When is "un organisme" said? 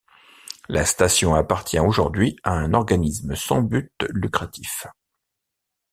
2.53-3.35